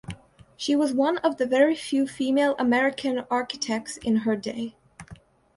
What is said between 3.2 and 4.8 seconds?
architects in her day.